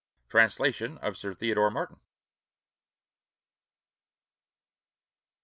Translation 0.29 0.97
of 0.97 1.15
Sir 1.15 1.35
Theodore 1.35 1.69
Martin. 1.69 1.99